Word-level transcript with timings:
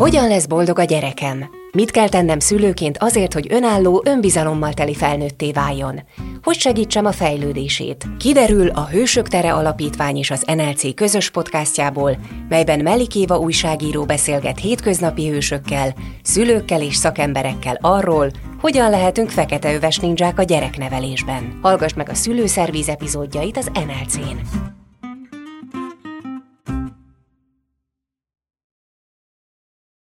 Hogyan 0.00 0.28
lesz 0.28 0.46
boldog 0.46 0.78
a 0.78 0.84
gyerekem? 0.84 1.44
Mit 1.72 1.90
kell 1.90 2.08
tennem 2.08 2.38
szülőként 2.38 2.98
azért, 2.98 3.32
hogy 3.32 3.46
önálló, 3.50 4.02
önbizalommal 4.06 4.72
teli 4.72 4.94
felnőtté 4.94 5.52
váljon? 5.52 6.00
Hogy 6.42 6.54
segítsem 6.54 7.04
a 7.04 7.12
fejlődését? 7.12 8.06
Kiderül 8.18 8.68
a 8.68 8.86
Hősök 8.86 9.28
Tere 9.28 9.52
Alapítvány 9.52 10.16
és 10.16 10.30
az 10.30 10.44
NLC 10.56 10.94
közös 10.94 11.30
podcastjából, 11.30 12.16
melyben 12.48 12.80
Melikéva 12.80 13.38
újságíró 13.38 14.04
beszélget 14.04 14.58
hétköznapi 14.58 15.28
hősökkel, 15.28 15.94
szülőkkel 16.22 16.82
és 16.82 16.96
szakemberekkel 16.96 17.78
arról, 17.80 18.30
hogyan 18.60 18.90
lehetünk 18.90 19.30
feketeöves 19.30 19.98
nincsák 19.98 20.38
a 20.38 20.42
gyereknevelésben. 20.42 21.58
Hallgass 21.62 21.92
meg 21.92 22.08
a 22.08 22.14
szülőszervíz 22.14 22.88
epizódjait 22.88 23.56
az 23.56 23.70
NLC-n. 23.74 24.69